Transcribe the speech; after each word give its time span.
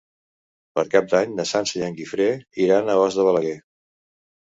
Per 0.79 0.85
Cap 0.95 1.11
d'Any 1.11 1.35
na 1.41 1.47
Sança 1.51 1.79
i 1.81 1.85
en 1.91 2.01
Guifré 2.01 2.29
iran 2.67 2.93
a 2.93 2.99
Os 3.07 3.23
de 3.23 3.31
Balaguer. 3.33 3.57